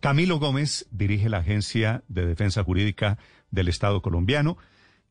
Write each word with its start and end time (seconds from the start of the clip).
Camilo 0.00 0.38
Gómez 0.38 0.88
dirige 0.90 1.28
la 1.28 1.38
Agencia 1.38 2.02
de 2.08 2.24
Defensa 2.26 2.64
Jurídica 2.64 3.18
del 3.50 3.68
Estado 3.68 4.00
colombiano 4.00 4.56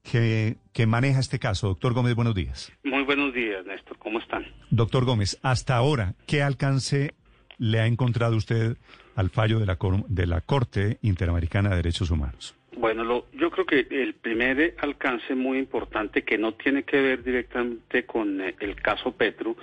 que, 0.04 0.58
que, 0.74 0.88
maneja 0.88 1.20
este 1.20 1.38
caso. 1.38 1.68
Doctor 1.68 1.94
Gómez, 1.94 2.16
buenos 2.16 2.34
días. 2.34 2.72
Muy 2.84 3.04
buenos 3.04 3.34
días, 3.34 3.64
Néstor. 3.66 3.98
¿Cómo 4.00 4.20
están? 4.20 4.48
Doctor 4.72 5.06
Gómez, 5.06 5.38
hasta 5.44 5.76
ahora, 5.76 6.16
¿qué 6.26 6.42
alcance 6.42 7.14
le 7.60 7.80
ha 7.80 7.86
encontrado 7.86 8.36
usted 8.36 8.78
al 9.16 9.30
fallo 9.30 9.60
de 9.60 9.68
la, 9.68 9.78
de 10.08 10.26
la 10.26 10.42
Corte 10.42 10.98
Interamericana 11.04 11.70
de 11.70 11.76
Derechos 11.76 12.10
Humanos? 12.10 12.56
Bueno, 12.78 13.04
lo, 13.04 13.28
yo 13.34 13.52
creo 13.52 13.66
que 13.66 13.88
el 13.92 14.16
primer 14.16 14.76
alcance 14.80 15.36
muy 15.36 15.60
importante 15.60 16.24
que 16.24 16.38
no 16.38 16.54
tiene 16.54 16.84
que 16.84 17.00
ver 17.02 17.24
directamente 17.24 18.06
con 18.06 18.42
eh, 18.42 18.56
el 18.60 18.76
caso 18.82 19.12
Petro 19.12 19.56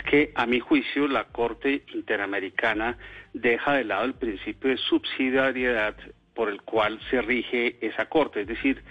es 0.00 0.10
que 0.10 0.32
a 0.34 0.46
mi 0.46 0.60
juicio 0.60 1.06
la 1.08 1.24
Corte 1.24 1.82
Interamericana 1.94 2.96
deja 3.32 3.74
de 3.74 3.84
lado 3.84 4.04
el 4.04 4.14
principio 4.14 4.70
de 4.70 4.76
subsidiariedad 4.78 5.94
por 6.34 6.48
el 6.48 6.62
cual 6.62 6.98
se 7.10 7.20
rige 7.20 7.76
esa 7.80 8.06
Corte, 8.06 8.42
es 8.42 8.46
decir, 8.46 8.82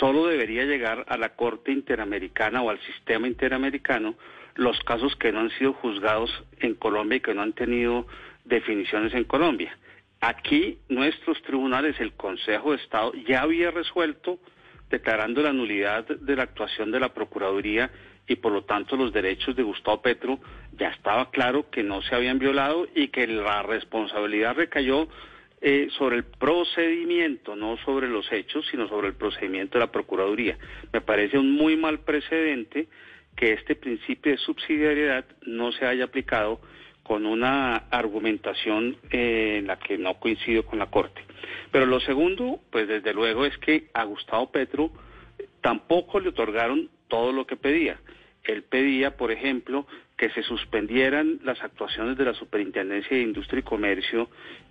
solo 0.00 0.26
debería 0.26 0.64
llegar 0.64 1.04
a 1.08 1.16
la 1.16 1.30
Corte 1.30 1.70
Interamericana 1.70 2.62
o 2.62 2.70
al 2.70 2.80
sistema 2.80 3.28
interamericano 3.28 4.14
los 4.54 4.78
casos 4.80 5.14
que 5.16 5.32
no 5.32 5.40
han 5.40 5.50
sido 5.50 5.72
juzgados 5.74 6.30
en 6.58 6.74
Colombia 6.74 7.16
y 7.16 7.20
que 7.20 7.34
no 7.34 7.42
han 7.42 7.52
tenido 7.52 8.06
definiciones 8.44 9.14
en 9.14 9.24
Colombia. 9.24 9.76
Aquí 10.20 10.78
nuestros 10.88 11.40
tribunales, 11.42 12.00
el 12.00 12.12
Consejo 12.14 12.72
de 12.72 12.78
Estado, 12.78 13.12
ya 13.28 13.42
había 13.42 13.70
resuelto 13.70 14.40
declarando 14.90 15.42
la 15.42 15.52
nulidad 15.52 16.04
de 16.06 16.36
la 16.36 16.44
actuación 16.44 16.90
de 16.90 16.98
la 16.98 17.14
Procuraduría 17.14 17.90
y 18.28 18.36
por 18.36 18.52
lo 18.52 18.62
tanto 18.62 18.96
los 18.96 19.12
derechos 19.12 19.56
de 19.56 19.62
Gustavo 19.62 20.02
Petro 20.02 20.38
ya 20.78 20.88
estaba 20.88 21.30
claro 21.30 21.70
que 21.70 21.82
no 21.82 22.02
se 22.02 22.14
habían 22.14 22.38
violado 22.38 22.86
y 22.94 23.08
que 23.08 23.26
la 23.26 23.62
responsabilidad 23.62 24.54
recayó 24.54 25.08
eh, 25.60 25.88
sobre 25.98 26.16
el 26.16 26.24
procedimiento, 26.24 27.56
no 27.56 27.76
sobre 27.78 28.06
los 28.06 28.30
hechos, 28.30 28.64
sino 28.70 28.86
sobre 28.88 29.08
el 29.08 29.14
procedimiento 29.14 29.78
de 29.78 29.86
la 29.86 29.90
Procuraduría. 29.90 30.56
Me 30.92 31.00
parece 31.00 31.38
un 31.38 31.50
muy 31.50 31.76
mal 31.76 32.00
precedente 32.00 32.86
que 33.34 33.54
este 33.54 33.74
principio 33.74 34.32
de 34.32 34.38
subsidiariedad 34.38 35.24
no 35.42 35.72
se 35.72 35.86
haya 35.86 36.04
aplicado 36.04 36.60
con 37.02 37.24
una 37.24 37.76
argumentación 37.90 38.98
eh, 39.10 39.56
en 39.58 39.66
la 39.66 39.78
que 39.78 39.96
no 39.96 40.20
coincido 40.20 40.64
con 40.64 40.78
la 40.78 40.86
Corte. 40.86 41.22
Pero 41.72 41.86
lo 41.86 42.00
segundo, 42.00 42.60
pues 42.70 42.86
desde 42.86 43.14
luego 43.14 43.46
es 43.46 43.56
que 43.58 43.88
a 43.94 44.04
Gustavo 44.04 44.52
Petro 44.52 44.90
tampoco 45.60 46.20
le 46.20 46.28
otorgaron 46.28 46.90
todo 47.08 47.32
lo 47.32 47.46
que 47.46 47.56
pedía. 47.56 47.98
Él 48.48 48.62
pedía, 48.62 49.16
por 49.16 49.30
ejemplo, 49.30 49.86
que 50.16 50.30
se 50.30 50.42
suspendieran 50.42 51.38
las 51.44 51.62
actuaciones 51.62 52.16
de 52.16 52.24
la 52.24 52.32
Superintendencia 52.34 53.16
de 53.16 53.22
Industria 53.22 53.60
y 53.60 53.62
Comercio 53.62 54.30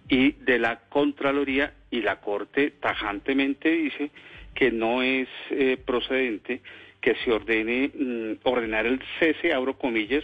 y 0.09 0.31
de 0.31 0.57
la 0.57 0.79
Contraloría 0.89 1.73
y 1.91 2.01
la 2.01 2.19
Corte 2.19 2.71
tajantemente 2.71 3.69
dice 3.69 4.09
que 4.55 4.71
no 4.71 5.03
es 5.03 5.29
eh, 5.51 5.77
procedente 5.85 6.61
que 7.01 7.15
se 7.23 7.31
ordene 7.31 7.91
mm, 7.93 8.31
ordenar 8.43 8.87
el 8.87 8.99
cese, 9.19 9.53
abro 9.53 9.77
comillas, 9.77 10.23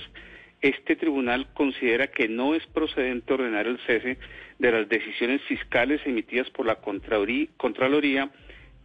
este 0.60 0.96
tribunal 0.96 1.48
considera 1.54 2.08
que 2.08 2.28
no 2.28 2.56
es 2.56 2.66
procedente 2.68 3.34
ordenar 3.34 3.68
el 3.68 3.78
cese 3.86 4.18
de 4.58 4.72
las 4.72 4.90
decisiones 4.90 5.42
fiscales 5.44 6.02
emitidas 6.06 6.50
por 6.50 6.66
la 6.66 6.78
Contraloría 6.78 8.30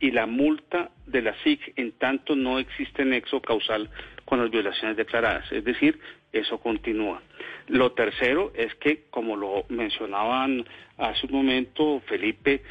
y 0.00 0.10
la 0.10 0.26
multa 0.26 0.90
de 1.06 1.22
la 1.22 1.34
SIC 1.42 1.72
en 1.76 1.92
tanto 1.92 2.36
no 2.36 2.58
existe 2.58 3.04
nexo 3.04 3.40
causal 3.40 3.88
con 4.28 4.40
las 4.42 4.50
violaciones 4.50 4.94
declaradas. 4.98 5.50
Es 5.50 5.64
decir, 5.64 5.98
eso 6.32 6.58
continúa. 6.58 7.22
Lo 7.68 7.92
tercero 7.92 8.52
es 8.54 8.74
que, 8.74 9.04
como 9.08 9.36
lo 9.36 9.64
mencionaban 9.70 10.66
hace 10.98 11.26
un 11.26 11.32
momento 11.32 12.02
Felipe, 12.06 12.62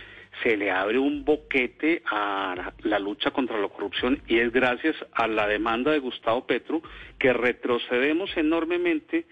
se 0.43 0.55
le 0.55 0.69
abre 0.69 0.99
un 0.99 1.25
boquete 1.25 2.03
a 2.05 2.73
la 2.83 2.99
lucha 2.99 3.31
contra 3.31 3.57
la 3.57 3.69
corrupción 3.69 4.21
y 4.27 4.37
es 4.37 4.51
gracias 4.51 4.95
a 5.13 5.27
la 5.27 5.47
demanda 5.47 5.91
de 5.91 5.97
Gustavo 5.97 6.45
Petro 6.45 6.83
que 7.17 7.33
retrocedemos 7.33 8.29
enormemente 8.37 9.25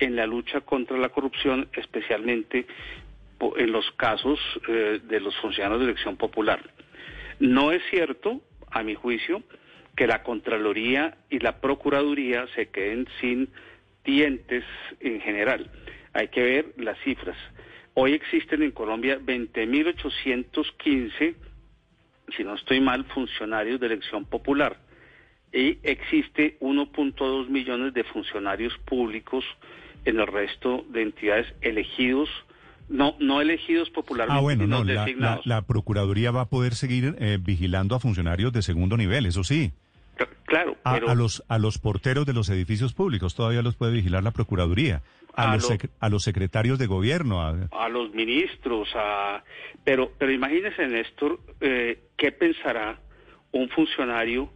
en 0.00 0.16
la 0.16 0.26
lucha 0.26 0.60
contra 0.60 0.98
la 0.98 1.08
corrupción, 1.08 1.70
especialmente 1.72 2.66
en 3.56 3.72
los 3.72 3.90
casos 3.92 4.38
eh, 4.68 5.00
de 5.02 5.20
los 5.20 5.34
funcionarios 5.38 5.80
de 5.80 5.86
elección 5.86 6.18
popular. 6.18 6.60
No 7.38 7.72
es 7.72 7.82
cierto, 7.88 8.42
a 8.70 8.82
mi 8.82 8.94
juicio, 8.94 9.42
que 9.96 10.06
la 10.06 10.22
Contraloría 10.22 11.16
y 11.28 11.40
la 11.40 11.60
Procuraduría 11.60 12.46
se 12.54 12.68
queden 12.68 13.08
sin 13.20 13.48
dientes 14.04 14.64
en 15.00 15.20
general. 15.20 15.68
Hay 16.12 16.28
que 16.28 16.42
ver 16.42 16.66
las 16.76 16.98
cifras. 17.00 17.36
Hoy 17.94 18.12
existen 18.14 18.62
en 18.62 18.70
Colombia 18.70 19.18
20.815, 19.20 21.34
si 22.36 22.44
no 22.44 22.54
estoy 22.54 22.80
mal, 22.80 23.04
funcionarios 23.06 23.80
de 23.80 23.86
elección 23.86 24.24
popular. 24.24 24.76
Y 25.52 25.78
existe 25.82 26.56
1.2 26.60 27.48
millones 27.48 27.92
de 27.92 28.04
funcionarios 28.04 28.78
públicos 28.86 29.44
en 30.04 30.20
el 30.20 30.26
resto 30.26 30.84
de 30.88 31.02
entidades 31.02 31.52
elegidos, 31.60 32.30
no, 32.90 33.16
no 33.20 33.40
elegidos 33.40 33.88
popularmente. 33.90 34.38
Ah, 34.38 34.42
bueno, 34.42 34.66
no, 34.66 34.84
la, 34.84 35.40
la, 35.44 35.62
Procuraduría 35.62 36.30
va 36.30 36.42
a 36.42 36.48
poder 36.48 36.74
seguir 36.74 37.16
eh, 37.18 37.38
vigilando 37.40 37.94
a 37.94 38.00
funcionarios 38.00 38.52
de 38.52 38.62
segundo 38.62 38.96
nivel, 38.96 39.26
eso 39.26 39.44
sí. 39.44 39.72
Claro, 40.44 40.76
pero... 40.84 41.08
a, 41.08 41.14
los, 41.14 41.42
a 41.48 41.58
los 41.58 41.78
porteros 41.78 42.26
de 42.26 42.34
los 42.34 42.50
edificios 42.50 42.92
públicos 42.92 43.34
todavía 43.34 43.62
los 43.62 43.76
puede 43.76 43.92
vigilar 43.92 44.22
la 44.22 44.32
Procuraduría 44.32 45.00
a, 45.34 45.54
los, 45.56 45.72
a 46.00 46.08
los 46.08 46.24
secretarios 46.24 46.78
de 46.78 46.86
gobierno. 46.86 47.40
A, 47.40 47.88
los 47.88 48.12
ministros, 48.12 48.88
a... 48.94 49.42
Pero, 49.84 50.12
pero 50.18 50.32
imagínese, 50.32 50.86
Néstor, 50.86 51.40
eh, 51.60 52.00
¿qué 52.16 52.32
pensará 52.32 52.98
un 53.52 53.68
funcionario 53.70 54.50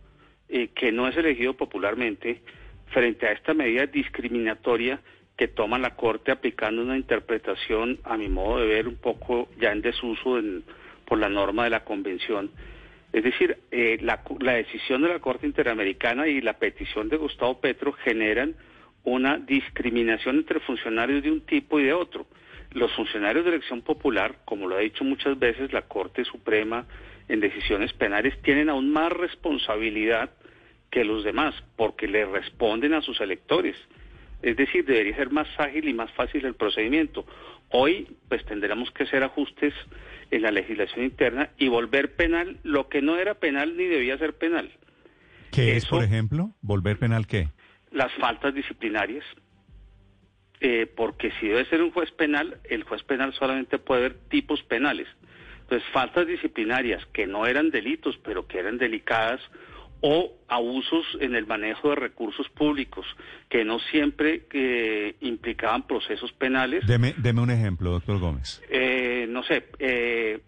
eh, 0.49 0.69
que 0.75 0.93
no 0.93 1.09
es 1.09 1.17
elegido 1.17 1.55
popularmente 1.55 2.43
frente 2.89 3.27
a 3.27 3.33
esta 3.33 3.55
medida 3.55 3.87
discriminatoria 3.87 5.01
que 5.37 5.49
toma 5.49 5.79
la 5.79 5.97
Corte 5.97 6.31
aplicando 6.31 6.83
una 6.83 6.97
interpretación, 6.97 7.99
a 8.05 8.17
mi 8.17 8.29
modo 8.29 8.61
de 8.61 8.67
ver, 8.67 8.89
un 8.89 8.97
poco 8.97 9.49
ya 9.59 9.73
en 9.73 9.83
desuso 9.83 10.41
por 11.05 11.19
la 11.19 11.29
norma 11.29 11.65
de 11.65 11.71
la 11.71 11.85
Convención? 11.85 12.51
Es 13.13 13.23
decir, 13.23 13.59
eh, 13.71 13.99
la, 14.01 14.23
la 14.41 14.55
decisión 14.55 15.03
de 15.03 15.09
la 15.09 15.21
Corte 15.21 15.47
Interamericana 15.47 16.27
y 16.27 16.41
la 16.41 16.55
petición 16.55 17.09
de 17.09 17.17
Gustavo 17.17 17.61
Petro 17.61 17.93
generan 17.93 18.57
una 19.05 19.39
discriminación 19.39 20.37
entre 20.37 20.61
funcionarios 20.61 21.23
de 21.23 21.31
un 21.31 21.43
tipo 21.43 21.79
y 21.79 21.85
de 21.85 21.93
otro. 21.93 22.27
Los 22.73 22.93
funcionarios 22.93 23.45
de 23.45 23.53
elección 23.53 23.83
popular, 23.83 24.39
como 24.45 24.67
lo 24.67 24.77
ha 24.77 24.81
dicho 24.81 25.05
muchas 25.05 25.39
veces 25.39 25.73
la 25.73 25.83
Corte 25.83 26.25
Suprema 26.25 26.87
en 27.29 27.41
decisiones 27.41 27.93
penales, 27.93 28.41
tienen 28.43 28.69
aún 28.69 28.91
más 28.91 29.13
responsabilidad 29.13 30.31
que 30.91 31.05
los 31.05 31.23
demás, 31.23 31.55
porque 31.77 32.09
le 32.09 32.25
responden 32.25 32.95
a 32.95 33.03
sus 33.03 33.21
electores. 33.21 33.77
Es 34.45 34.57
decir, 34.57 34.85
debería 34.85 35.17
ser 35.17 35.31
más 35.31 35.49
ágil 35.59 35.89
y 35.89 35.95
más 35.95 36.11
fácil 36.13 36.45
el 36.45 36.55
procedimiento. 36.55 37.27
Hoy, 37.71 38.17
pues 38.29 38.45
tendremos 38.45 38.91
que 38.93 39.05
hacer 39.05 39.23
ajustes 39.23 39.75
en 40.31 40.43
la 40.43 40.51
legislación 40.51 41.05
interna 41.05 41.51
y 41.59 41.69
volver 41.69 42.15
penal 42.15 42.59
lo 42.63 42.89
que 42.89 43.03
no 43.03 43.17
era 43.17 43.35
penal 43.35 43.77
ni 43.77 43.85
debía 43.85 44.19
ser 44.19 44.35
penal. 44.35 44.71
¿Qué 45.51 45.77
es, 45.77 45.87
por 45.87 46.03
ejemplo? 46.03 46.51
¿Volver 46.61 46.99
penal 46.99 47.27
qué? 47.27 47.49
las 47.95 48.13
faltas 48.15 48.53
disciplinarias, 48.53 49.25
eh, 50.61 50.87
porque 50.95 51.33
si 51.39 51.49
debe 51.49 51.65
ser 51.67 51.81
un 51.81 51.93
juez 51.93 52.11
penal, 52.11 52.59
el 52.65 52.83
juez 52.83 53.03
penal 53.05 53.33
solamente 53.35 53.79
puede 53.79 54.03
ver 54.03 54.15
tipos 54.29 54.63
penales. 54.65 55.07
Entonces, 55.63 55.89
faltas 55.93 56.27
disciplinarias 56.27 57.07
que 57.13 57.27
no 57.27 57.47
eran 57.47 57.71
delitos, 57.71 58.19
pero 58.23 58.47
que 58.47 58.59
eran 58.59 58.77
delicadas, 58.77 59.41
o 60.07 60.31
abusos 60.49 61.07
en 61.19 61.35
el 61.35 61.47
manejo 61.47 61.89
de 61.89 61.95
recursos 61.95 62.47
públicos, 62.51 63.07
que 63.49 63.65
no 63.65 63.79
siempre 63.79 64.43
eh, 64.53 65.15
implicaban 65.23 65.87
procesos 65.87 66.31
penales. 66.33 66.87
Deme, 66.87 67.15
deme 67.17 67.41
un 67.41 67.51
ejemplo, 67.51 67.91
doctor 67.91 68.19
Gómez. 68.19 68.63
Eh, 68.69 69.25
no 69.31 69.43
sé, 69.45 69.65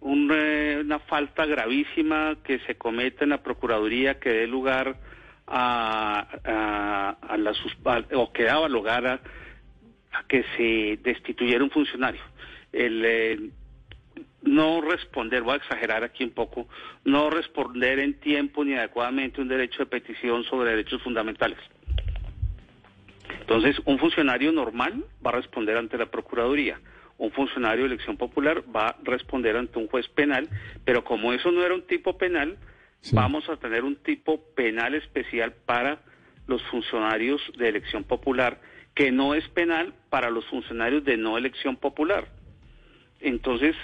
una 0.00 0.99
falta 0.99 1.47
gravísima 1.47 2.37
que 2.44 2.58
se 2.67 2.75
cometa 2.75 3.25
en 3.25 3.31
la 3.31 3.43
Procuraduría 3.43 4.20
que 4.20 4.29
dé 4.29 4.47
lugar 4.47 4.99
a, 5.47 7.17
a, 7.23 7.37
la 7.38 7.53
o 8.12 8.32
que 8.35 8.43
daba 8.43 8.69
lugar 8.69 9.06
a, 9.06 9.20
que 10.29 10.44
se 10.58 10.99
destituyera 11.03 11.64
un 11.64 11.70
funcionario. 11.70 12.20
El 12.75 13.03
eh, 13.06 13.50
no 14.43 14.81
responder, 14.81 15.43
voy 15.43 15.55
a 15.55 15.57
exagerar 15.57 16.05
aquí 16.05 16.25
un 16.25 16.31
poco, 16.31 16.69
no 17.05 17.31
responder 17.31 17.99
en 17.99 18.15
tiempo 18.21 18.65
ni 18.65 18.75
adecuadamente 18.75 19.41
un 19.41 19.49
derecho 19.49 19.79
de 19.81 19.87
petición 19.87 20.45
sobre 20.45 20.71
derechos 20.71 21.03
fundamentales. 21.03 21.59
Entonces, 23.41 23.77
un 23.85 23.99
funcionario 23.99 24.53
normal 24.53 25.05
va 25.25 25.31
a 25.31 25.35
responder 25.35 25.77
ante 25.77 25.99
la 25.99 26.07
Procuraduría. 26.07 26.81
Un 27.19 27.31
funcionario 27.33 27.85
de 27.85 27.95
elección 27.95 28.17
popular 28.17 28.63
va 28.75 28.89
a 28.89 28.97
responder 29.03 29.57
ante 29.57 29.79
un 29.79 29.89
juez 29.89 30.09
penal, 30.09 30.49
pero 30.85 31.05
como 31.05 31.33
eso 31.33 31.51
no 31.51 31.65
era 31.65 31.75
un 31.75 31.87
tipo 31.87 32.19
penal, 32.19 32.59
Vamos 33.13 33.49
a 33.49 33.57
tener 33.57 33.85
un 33.85 33.97
tipo 33.97 34.43
penal 34.55 34.95
especial 34.95 35.53
para 35.65 36.01
los 36.47 36.63
funcionarios 36.65 37.41
de 37.57 37.69
elección 37.69 38.05
popular, 38.05 38.61
que 38.95 39.13
no 39.13 39.35
es 39.35 39.49
penal 39.49 39.95
para 40.11 40.31
los 40.31 40.45
funcionarios 40.47 41.05
de 41.05 41.17
no 41.17 41.39
elección 41.39 41.77
popular. 41.77 42.29
entonces 43.21 43.77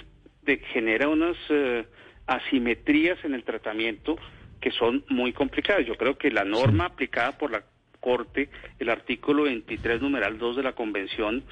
genera 0.71 1.07
unas 1.09 1.37
eh, 1.49 1.85
asimetrías 2.27 3.23
en 3.23 3.33
el 3.33 3.43
tratamiento 3.43 4.17
que 4.61 4.71
son 4.71 5.03
muy 5.09 5.33
complicadas. 5.33 5.85
Yo 5.85 5.95
creo 5.95 6.17
que 6.17 6.31
la 6.31 6.45
norma 6.45 6.85
aplicada 6.85 7.37
por 7.37 7.51
la 7.51 7.63
Corte, 7.99 8.49
el 8.79 8.89
artículo 8.89 9.43
23, 9.43 10.01
numeral 10.01 10.37
2 10.37 10.57
de 10.57 10.63
la 10.63 10.73
Convención, 10.73 11.43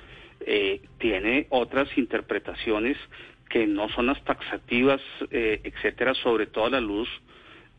eh, 0.46 0.82
tiene 0.98 1.48
otras 1.50 1.88
interpretaciones 1.98 2.98
que 3.50 3.68
no 3.68 3.90
son 3.90 4.08
las 4.08 4.24
taxativas, 4.24 5.02
eh, 5.30 5.62
etcétera, 5.64 6.14
sobre 6.14 6.48
todo 6.48 6.66
a 6.66 6.70
la 6.70 6.82
luz 6.82 7.10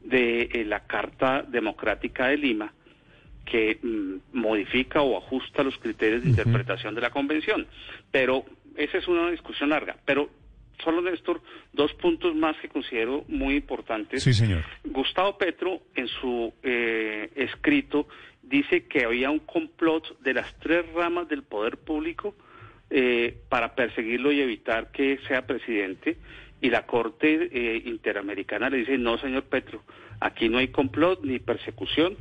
de 0.02 0.42
eh, 0.52 0.64
la 0.64 0.86
Carta 0.86 1.42
Democrática 1.42 2.28
de 2.28 2.36
Lima, 2.36 2.72
que 3.44 3.78
mm, 3.82 4.38
modifica 4.38 5.02
o 5.02 5.16
ajusta 5.16 5.62
los 5.62 5.76
criterios 5.78 6.22
de 6.22 6.30
interpretación 6.30 6.94
de 6.94 7.00
la 7.00 7.10
Convención. 7.10 7.66
Pero 8.10 8.44
esa 8.76 8.98
es 8.98 9.08
una 9.08 9.30
discusión 9.30 9.70
larga. 9.70 9.96
Pero 10.04 10.28
solo, 10.82 11.00
Néstor, 11.02 11.40
dos 11.72 11.92
puntos 11.94 12.34
más 12.34 12.56
que 12.58 12.68
considero 12.68 13.24
muy 13.28 13.56
importantes. 13.56 14.22
Sí, 14.22 14.32
señor. 14.32 14.64
Gustavo 14.84 15.38
Petro, 15.38 15.80
en 15.94 16.08
su 16.08 16.52
eh, 16.62 17.30
escrito, 17.36 18.06
dice 18.42 18.86
que 18.86 19.04
había 19.04 19.30
un 19.30 19.40
complot 19.40 20.18
de 20.20 20.34
las 20.34 20.58
tres 20.58 20.84
ramas 20.92 21.28
del 21.28 21.42
poder 21.42 21.78
público 21.78 22.34
eh, 22.90 23.38
para 23.48 23.74
perseguirlo 23.74 24.32
y 24.32 24.40
evitar 24.40 24.90
que 24.92 25.18
sea 25.28 25.46
presidente. 25.46 26.18
Y 26.60 26.70
la 26.70 26.86
Corte 26.86 27.48
eh, 27.50 27.82
Interamericana 27.86 28.70
le 28.70 28.78
dice, 28.78 28.98
no, 28.98 29.18
señor 29.18 29.44
Petro, 29.44 29.82
aquí 30.20 30.48
no 30.48 30.58
hay 30.58 30.68
complot 30.68 31.24
ni 31.24 31.38
persecución, 31.38 32.16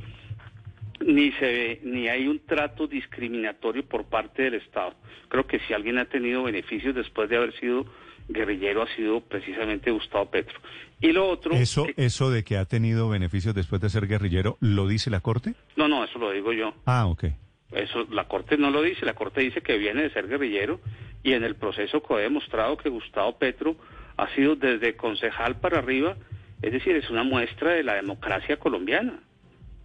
ni 1.04 1.30
se 1.32 1.46
ve, 1.46 1.80
ni 1.84 2.08
hay 2.08 2.26
un 2.26 2.40
trato 2.40 2.86
discriminatorio 2.86 3.84
por 3.84 4.04
parte 4.04 4.42
del 4.42 4.54
Estado. 4.54 4.94
Creo 5.28 5.46
que 5.46 5.60
si 5.60 5.74
alguien 5.74 5.98
ha 5.98 6.06
tenido 6.06 6.42
beneficios 6.42 6.94
después 6.94 7.28
de 7.28 7.36
haber 7.36 7.52
sido 7.58 7.86
guerrillero 8.28 8.82
ha 8.82 8.96
sido 8.96 9.20
precisamente 9.20 9.90
Gustavo 9.90 10.30
Petro. 10.30 10.58
Y 11.00 11.12
lo 11.12 11.28
otro... 11.28 11.54
¿Eso, 11.54 11.86
¿Eso 11.96 12.30
de 12.30 12.44
que 12.44 12.56
ha 12.56 12.64
tenido 12.64 13.08
beneficios 13.08 13.54
después 13.54 13.80
de 13.80 13.90
ser 13.90 14.06
guerrillero, 14.06 14.56
lo 14.60 14.86
dice 14.86 15.10
la 15.10 15.20
Corte? 15.20 15.54
No, 15.76 15.88
no, 15.88 16.04
eso 16.04 16.18
lo 16.18 16.30
digo 16.30 16.52
yo. 16.52 16.74
Ah, 16.86 17.06
ok. 17.06 17.24
Eso 17.72 18.06
la 18.10 18.28
Corte 18.28 18.56
no 18.56 18.70
lo 18.70 18.82
dice, 18.82 19.06
la 19.06 19.14
Corte 19.14 19.40
dice 19.40 19.62
que 19.62 19.78
viene 19.78 20.02
de 20.02 20.10
ser 20.10 20.28
guerrillero 20.28 20.80
y 21.22 21.32
en 21.32 21.44
el 21.44 21.56
proceso 21.56 22.02
que 22.02 22.14
ha 22.14 22.18
demostrado 22.18 22.76
que 22.76 22.88
Gustavo 22.88 23.38
Petro 23.38 23.76
ha 24.16 24.28
sido 24.34 24.56
desde 24.56 24.94
concejal 24.94 25.56
para 25.56 25.78
arriba, 25.78 26.16
es 26.60 26.72
decir, 26.72 26.94
es 26.96 27.08
una 27.10 27.24
muestra 27.24 27.70
de 27.70 27.82
la 27.82 27.94
democracia 27.94 28.58
colombiana. 28.58 29.20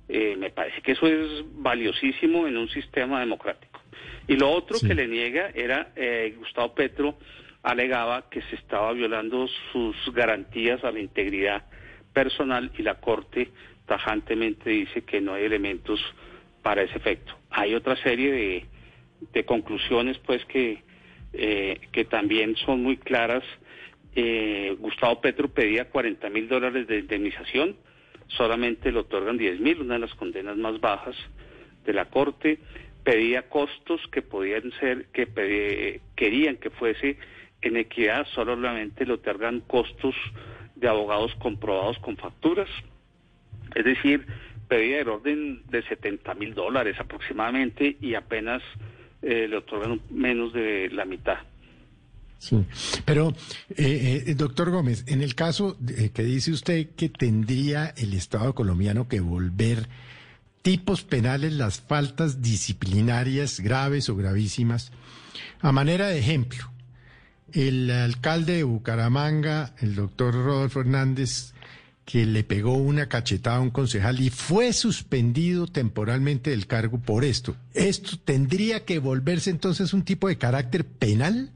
Eh, 0.09 0.35
me 0.37 0.49
parece 0.49 0.81
que 0.81 0.93
eso 0.93 1.07
es 1.07 1.43
valiosísimo 1.55 2.47
en 2.47 2.57
un 2.57 2.69
sistema 2.69 3.19
democrático. 3.19 3.81
Y 4.27 4.35
lo 4.35 4.51
otro 4.51 4.77
que 4.79 4.93
le 4.93 5.07
niega 5.07 5.49
era 5.53 5.91
eh, 5.95 6.33
Gustavo 6.37 6.73
Petro 6.73 7.17
alegaba 7.63 8.29
que 8.29 8.41
se 8.43 8.55
estaba 8.55 8.93
violando 8.93 9.47
sus 9.71 9.95
garantías 10.13 10.83
a 10.83 10.91
la 10.91 10.99
integridad 10.99 11.65
personal 12.13 12.71
y 12.77 12.83
la 12.83 12.95
Corte 12.95 13.49
tajantemente 13.85 14.69
dice 14.69 15.03
que 15.03 15.21
no 15.21 15.33
hay 15.33 15.45
elementos 15.45 15.99
para 16.61 16.83
ese 16.83 16.97
efecto. 16.97 17.33
Hay 17.49 17.73
otra 17.73 17.95
serie 18.03 18.65
de, 19.31 19.45
conclusiones 19.45 20.17
pues 20.19 20.43
que, 20.45 20.83
eh, 21.33 21.79
que 21.91 22.05
también 22.05 22.55
son 22.57 22.83
muy 22.83 22.97
claras. 22.97 23.43
Eh, 24.15 24.75
Gustavo 24.79 25.21
Petro 25.21 25.47
pedía 25.47 25.89
40 25.89 26.29
mil 26.29 26.47
dólares 26.47 26.87
de 26.87 26.99
indemnización, 26.99 27.75
solamente 28.27 28.91
le 28.91 28.99
otorgan 28.99 29.37
10 29.37 29.59
mil, 29.59 29.81
una 29.81 29.93
de 29.93 30.01
las 30.01 30.13
condenas 30.15 30.57
más 30.57 30.79
bajas 30.81 31.15
de 31.85 31.93
la 31.93 32.05
Corte. 32.05 32.59
Pedía 33.03 33.43
costos 33.43 34.01
que 34.11 34.21
podían 34.21 34.71
ser, 34.79 35.05
que 35.13 36.01
querían 36.15 36.57
que 36.57 36.69
fuese 36.71 37.17
en 37.61 37.77
equidad 37.77 38.25
solamente 38.33 39.05
le 39.05 39.13
otorgan 39.13 39.61
costos 39.61 40.15
de 40.75 40.87
abogados 40.87 41.33
comprobados 41.39 41.97
con 41.99 42.17
facturas, 42.17 42.69
es 43.75 43.83
decir, 43.83 44.25
pedía 44.67 45.01
el 45.01 45.09
orden 45.09 45.61
de 45.69 45.83
70 45.83 46.33
mil 46.35 46.53
dólares 46.53 46.97
aproximadamente 46.99 47.97
y 48.01 48.15
apenas 48.15 48.61
eh, 49.21 49.47
le 49.49 49.57
otorgan 49.57 50.01
menos 50.09 50.53
de 50.53 50.89
la 50.91 51.05
mitad. 51.05 51.37
Sí, 52.39 52.63
pero 53.03 53.33
eh, 53.69 54.23
eh, 54.27 54.35
doctor 54.35 54.69
Gómez, 54.69 55.05
en 55.07 55.23
el 55.23 55.33
caso 55.33 55.75
que 56.13 56.23
dice 56.23 56.51
usted 56.51 56.89
que 56.95 57.09
tendría 57.09 57.93
el 57.97 58.13
Estado 58.13 58.53
colombiano 58.53 59.07
que 59.07 59.21
volver 59.21 59.87
tipos 60.61 61.03
penales 61.03 61.53
las 61.53 61.81
faltas 61.81 62.43
disciplinarias 62.43 63.59
graves 63.59 64.09
o 64.09 64.15
gravísimas, 64.15 64.91
a 65.61 65.71
manera 65.71 66.09
de 66.09 66.19
ejemplo, 66.19 66.69
el 67.57 67.89
alcalde 67.89 68.57
de 68.57 68.63
Bucaramanga, 68.63 69.73
el 69.81 69.95
doctor 69.95 70.33
Rodolfo 70.35 70.81
Hernández, 70.81 71.55
que 72.05 72.25
le 72.25 72.43
pegó 72.43 72.73
una 72.73 73.09
cachetada 73.09 73.57
a 73.57 73.61
un 73.61 73.71
concejal 73.71 74.19
y 74.19 74.29
fue 74.29 74.73
suspendido 74.73 75.65
temporalmente 75.65 76.51
del 76.51 76.67
cargo 76.67 77.01
por 77.03 77.23
esto. 77.23 77.55
¿Esto 77.73 78.17
tendría 78.23 78.85
que 78.85 78.99
volverse 78.99 79.49
entonces 79.49 79.93
un 79.93 80.05
tipo 80.05 80.27
de 80.27 80.37
carácter 80.37 80.85
penal? 80.85 81.49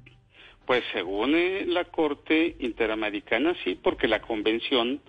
Pues 0.66 0.84
según 0.92 1.36
eh, 1.36 1.66
la 1.68 1.86
Corte 1.86 2.56
Interamericana 2.60 3.56
sí, 3.64 3.80
porque 3.82 4.08
la 4.08 4.22
Convención 4.22 5.02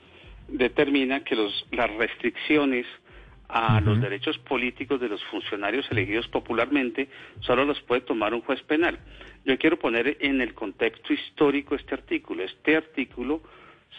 determina 0.48 1.24
que 1.24 1.36
los, 1.36 1.66
las 1.72 1.90
restricciones 1.96 2.86
a 3.48 3.80
los 3.82 4.00
derechos 4.00 4.38
políticos 4.38 4.98
de 4.98 5.10
los 5.10 5.22
funcionarios 5.24 5.86
elegidos 5.90 6.26
popularmente 6.28 7.08
solo 7.40 7.66
los 7.66 7.80
puede 7.82 8.00
tomar 8.00 8.32
un 8.32 8.40
juez 8.40 8.62
penal. 8.62 8.98
Yo 9.44 9.58
quiero 9.58 9.78
poner 9.78 10.16
en 10.20 10.40
el 10.40 10.54
contexto 10.54 11.12
histórico 11.12 11.74
este 11.74 11.94
artículo. 11.94 12.44
Este 12.44 12.76
artículo 12.76 13.42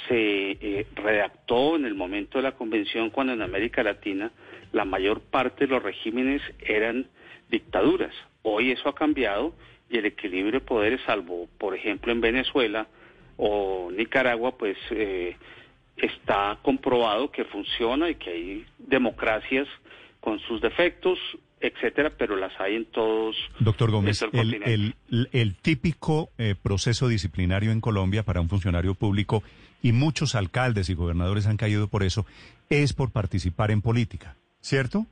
se 0.08 0.52
eh, 0.52 0.88
redactó 0.96 1.76
en 1.76 1.86
el 1.86 1.96
momento 1.96 2.38
de 2.38 2.44
la 2.44 2.54
convención 2.54 3.10
cuando 3.10 3.34
en 3.34 3.42
América 3.42 3.84
Latina 3.84 4.32
la 4.72 4.86
mayor 4.86 5.22
parte 5.22 5.66
de 5.66 5.74
los 5.74 5.84
regímenes 5.84 6.42
eran 6.60 7.08
dictaduras. 7.50 8.14
Hoy 8.42 8.72
eso 8.72 8.90
ha 8.90 8.96
cambiado 8.96 9.54
y 9.90 9.98
el 9.98 10.06
equilibrio 10.06 10.60
de 10.60 10.66
poderes, 10.66 11.02
salvo 11.06 11.48
por 11.58 11.76
ejemplo 11.76 12.12
en 12.12 12.22
Venezuela 12.22 12.88
o 13.38 13.92
Nicaragua, 13.92 14.58
pues 14.58 14.78
eh, 14.92 15.36
está 15.98 16.58
comprobado 16.62 17.32
que 17.32 17.46
funciona 17.46 18.10
y 18.10 18.16
que 18.16 18.30
hay 18.30 18.66
democracias 18.80 19.68
con 20.20 20.40
sus 20.40 20.62
defectos, 20.62 21.20
etcétera, 21.64 22.12
pero 22.18 22.36
las 22.36 22.52
hay 22.60 22.76
en 22.76 22.86
todos. 22.86 23.38
Doctor 23.60 23.90
Gómez, 23.90 24.22
el, 24.34 24.96
el, 25.32 25.56
típico 25.56 26.30
eh, 26.38 26.56
proceso 26.62 27.08
disciplinario 27.08 27.72
en 27.72 27.80
Colombia 27.80 28.24
para 28.24 28.42
un 28.42 28.50
funcionario 28.50 28.96
público, 28.96 29.44
y 29.82 29.94
muchos 29.94 30.36
alcaldes 30.36 30.90
y 30.90 30.94
gobernadores 30.94 31.48
han 31.48 31.56
caído 31.56 31.88
por 31.88 32.04
eso, 32.04 32.26
es 32.70 32.92
por 32.92 33.12
participar 33.12 33.72
en 33.72 33.82
política, 33.82 34.36
¿cierto? 34.60 35.06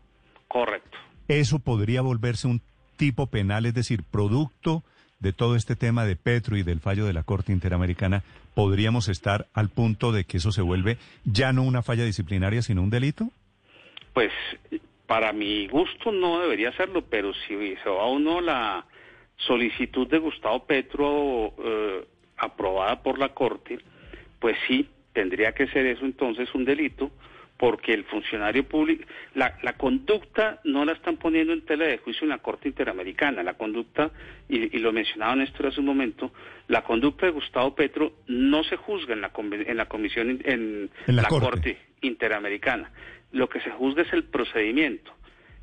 Correcto. 0.50 0.98
Eso 1.30 1.60
podría 1.60 2.02
volverse 2.02 2.48
un 2.48 2.62
tipo 2.98 3.28
penal, 3.28 3.66
es 3.66 3.74
decir, 3.74 4.04
producto 4.04 4.84
de 5.20 5.32
todo 5.32 5.56
este 5.56 5.78
tema 5.78 6.06
de 6.06 6.18
Petro 6.18 6.58
y 6.58 6.64
del 6.64 6.82
fallo 6.82 7.06
de 7.06 7.14
la 7.14 7.24
Corte 7.24 7.54
Interamericana, 7.54 8.24
¿podríamos 8.56 9.08
estar 9.08 9.48
al 9.54 9.70
punto 9.70 10.12
de 10.12 10.26
que 10.26 10.38
eso 10.38 10.52
se 10.52 10.62
vuelve 10.62 10.98
ya 11.24 11.54
no 11.54 11.64
una 11.64 11.82
falla 11.82 12.04
disciplinaria, 12.04 12.62
sino 12.62 12.82
un 12.82 12.90
delito? 12.90 13.30
Pues 14.14 14.32
para 15.12 15.34
mi 15.34 15.68
gusto 15.68 16.10
no 16.14 16.40
debería 16.40 16.72
serlo, 16.72 17.02
pero 17.02 17.34
si 17.34 17.76
se 17.84 17.90
va 17.90 18.08
uno 18.08 18.40
la 18.40 18.86
solicitud 19.36 20.08
de 20.08 20.20
Gustavo 20.20 20.66
Petro 20.66 21.54
eh, 21.62 22.06
aprobada 22.38 23.04
por 23.04 23.20
la 23.20 23.34
Corte, 23.34 23.78
pues 24.40 24.56
sí, 24.70 24.88
tendría 25.12 25.52
que 25.52 25.68
ser 25.68 25.86
eso 25.86 26.06
entonces 26.06 26.48
un 26.56 26.64
delito, 26.64 27.12
porque 27.58 27.94
el 27.94 28.06
funcionario 28.06 28.64
público, 28.64 29.04
la, 29.36 29.58
la, 29.64 29.74
conducta 29.74 30.62
no 30.64 30.86
la 30.86 30.94
están 30.94 31.18
poniendo 31.18 31.52
en 31.52 31.66
tela 31.66 31.88
de 31.88 31.98
juicio 31.98 32.24
en 32.24 32.30
la 32.30 32.38
Corte 32.38 32.70
Interamericana, 32.70 33.44
la 33.44 33.56
conducta, 33.56 34.12
y, 34.48 34.80
lo 34.80 34.94
mencionaba 34.94 35.36
Néstor 35.36 35.68
hace 35.68 35.82
un 35.82 35.88
momento, 35.88 36.32
la 36.70 36.86
conducta 36.86 37.26
de 37.26 37.34
Gustavo 37.34 37.76
Petro 37.76 38.14
no 38.28 38.64
se 38.64 38.78
juzga 38.78 39.14
en 39.14 39.20
la, 39.20 39.34
en 39.36 39.76
la 39.76 39.88
comisión, 39.88 40.40
en, 40.46 40.90
la, 41.08 41.28
corte. 41.28 41.78
Interamericana, 42.00 42.90
lo 43.32 43.50
que 43.50 43.62
se 43.62 43.72
juzga 43.72 44.04
es 44.04 44.14
el 44.14 44.24
procedimiento. 44.24 45.12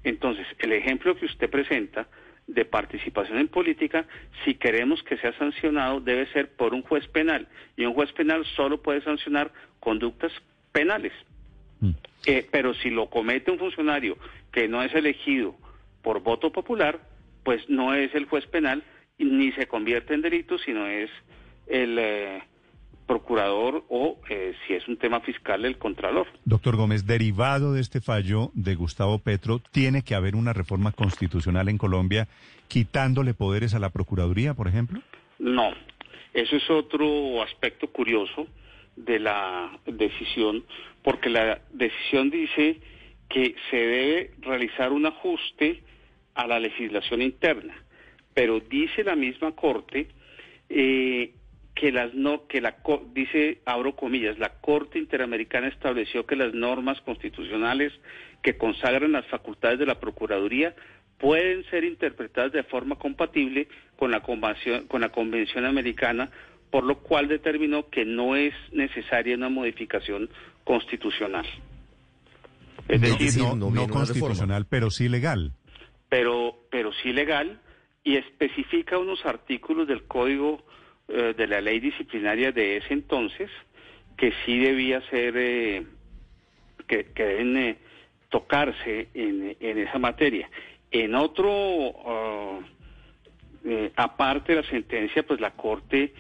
Entonces, 0.05 0.47
el 0.59 0.73
ejemplo 0.73 1.17
que 1.17 1.27
usted 1.27 1.51
presenta 1.51 2.07
de 2.47 2.65
participación 2.65 3.39
en 3.39 3.49
política, 3.49 4.07
si 4.45 4.55
queremos 4.55 5.03
que 5.03 5.19
sea 5.19 5.37
sancionado, 5.39 6.01
debe 6.01 6.27
ser 6.33 6.51
por 6.51 6.73
un 6.73 6.83
juez 6.83 7.07
penal, 7.09 7.47
y 7.77 7.85
un 7.85 7.95
juez 7.95 8.11
penal 8.13 8.45
solo 8.57 8.81
puede 8.81 9.03
sancionar 9.03 9.53
conductas 9.81 10.33
penales. 10.73 11.13
Mm. 11.81 11.91
Eh, 12.27 12.47
pero 12.51 12.75
si 12.75 12.91
lo 12.91 13.11
comete 13.11 13.51
un 13.51 13.59
funcionario 13.59 14.17
que 14.51 14.67
no 14.67 14.83
es 14.83 14.95
elegido 14.95 15.55
por 16.03 16.23
voto 16.23 16.51
popular, 16.51 17.01
pues 17.45 17.69
no 17.69 17.95
es 17.95 18.15
el 18.15 18.25
juez 18.25 18.47
penal 18.47 18.83
ni 19.19 19.53
se 19.53 19.67
convierte 19.67 20.15
en 20.15 20.23
delito, 20.23 20.59
sino 20.59 20.87
es 20.87 21.11
el 21.67 21.99
eh, 21.99 22.43
procurador 23.09 23.85
o, 23.89 24.21
eh, 24.29 24.55
si 24.67 24.75
es 24.75 24.87
un 24.87 24.99
tema 24.99 25.21
fiscal, 25.21 25.65
el 25.65 25.79
contralor. 25.79 26.29
Doctor 26.45 26.77
Gómez, 26.77 27.07
derivado 27.07 27.73
de 27.73 27.81
este 27.81 28.01
fallo 28.01 28.51
de 28.55 28.77
Gustavo 28.77 29.19
Petro, 29.19 29.61
¿tiene 29.73 30.03
que 30.03 30.15
haber 30.15 30.37
una 30.37 30.53
reforma 30.53 30.93
constitucional 30.93 31.69
en 31.69 31.79
Colombia 31.79 32.29
quitándole 32.69 33.35
poderes 33.35 33.75
a 33.75 33.81
la 33.81 33.91
Procuraduría, 33.91 34.55
por 34.55 34.69
ejemplo? 34.69 35.01
No. 35.41 35.71
Eso 36.35 36.55
es 36.55 36.71
otro 36.71 37.43
aspecto 37.43 37.89
curioso 37.89 38.47
de 38.95 39.19
la 39.19 39.77
decisión, 39.87 40.65
porque 41.03 41.31
la 41.31 41.61
decisión 41.73 42.31
dice 42.31 42.81
que 43.29 43.57
se 43.71 43.77
debe 43.77 44.31
realizar 44.41 44.93
un 44.93 45.07
ajuste 45.07 45.83
a 46.35 46.47
la 46.47 46.61
legislación 46.61 47.23
interna, 47.23 47.75
pero 48.35 48.61
dice 48.61 49.03
la 49.03 49.17
misma 49.17 49.53
Corte 49.53 50.09
eh, 50.69 51.33
que 51.79 51.93
las 51.93 52.13
no 52.13 52.49
que 52.49 52.61
la 52.61 52.75
dice 53.15 53.61
abro 53.65 53.95
comillas 53.95 54.37
la 54.37 54.61
Corte 54.61 54.99
Interamericana 54.99 55.69
estableció 55.69 56.27
que 56.27 56.35
las 56.35 56.53
normas 56.53 57.01
constitucionales 57.03 57.93
que 58.43 58.59
consagran 58.59 59.13
las 59.13 59.27
facultades 59.27 59.79
de 59.79 59.87
la 59.87 60.01
Procuraduría 60.01 60.75
pueden 61.19 61.65
ser 61.71 61.85
interpretadas 61.85 62.51
de 62.51 62.65
forma 62.65 62.97
compatible 62.97 63.69
con 63.97 64.11
la 64.11 64.21
convención, 64.23 64.89
con 64.89 65.03
la 65.03 65.11
convención 65.11 65.67
americana 65.67 66.31
por 66.73 66.83
lo 66.83 66.99
cual 66.99 67.29
determinó 67.29 67.89
que 67.89 68.05
no 68.05 68.35
es 68.35 68.53
necesaria 68.73 69.37
una 69.37 69.49
modificación 69.49 70.29
constitucional. 70.65 71.47
Es 72.89 73.01
decir, 73.01 73.43
no, 73.57 73.89
constitucional, 73.89 74.67
pero 74.69 74.91
sí 74.91 75.09
legal. 75.09 75.53
Pero, 76.09 76.57
pero 76.71 76.91
sí 77.03 77.13
legal 77.13 77.61
y 78.03 78.17
especifica 78.17 78.99
unos 78.99 79.25
artículos 79.25 79.87
del 79.87 80.05
Código 80.05 80.65
eh, 81.09 81.35
de 81.37 81.47
la 81.47 81.61
Ley 81.63 81.81
Disciplinaria 81.81 82.53
de 82.53 82.77
ese 82.77 82.93
entonces 82.93 83.51
que 84.17 84.33
sí 84.45 84.59
debía 84.59 85.01
ser, 85.09 85.35
eh, 85.39 85.87
que, 86.87 87.07
deben 87.17 87.57
eh, 87.57 87.77
tocarse 88.29 89.09
en, 89.15 89.57
en, 89.59 89.79
esa 89.79 89.99
materia. 89.99 90.51
En 90.91 91.15
otro, 91.15 91.95
ah, 92.05 92.61
aparte 93.97 94.55
de 94.55 94.63
la 94.63 94.69
sentencia, 94.69 95.23
pues 95.23 95.41
la 95.41 95.53
Corte 95.53 96.13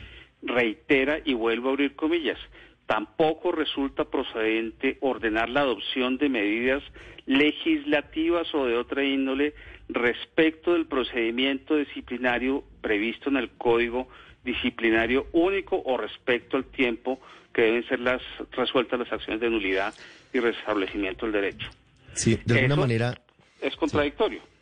reitera 0.42 1.18
y 1.22 1.34
vuelvo 1.34 1.68
a 1.68 1.72
abrir 1.72 1.94
comillas, 1.94 2.38
tampoco 2.86 3.52
resulta 3.52 4.06
procedente 4.06 4.96
ordenar 5.00 5.50
la 5.50 5.60
adopción 5.60 6.16
de 6.16 6.30
medidas 6.30 6.82
legislativas 7.26 8.54
o 8.54 8.64
de 8.64 8.76
otra 8.76 9.04
índole 9.04 9.52
respecto 9.90 10.72
del 10.72 10.86
procedimiento 10.86 11.76
disciplinario 11.76 12.64
previsto 12.80 13.28
en 13.28 13.36
el 13.36 13.50
Código 13.50 14.08
Disciplinario 14.48 15.26
Único 15.32 15.82
o 15.84 15.98
respecto 15.98 16.56
al 16.56 16.64
tiempo 16.64 17.20
que 17.52 17.62
deben 17.62 17.86
ser 17.86 18.00
las 18.00 18.22
resueltas 18.52 18.98
las 18.98 19.12
acciones 19.12 19.40
de 19.40 19.50
nulidad 19.50 19.92
y 20.32 20.40
restablecimiento 20.40 21.26
del 21.26 21.32
derecho. 21.32 21.68
Sí, 22.14 22.38
de 22.44 22.60
alguna 22.60 22.76
manera 22.76 23.20
es 23.60 23.76
contradictorio. 23.76 24.40
Sí, 24.40 24.57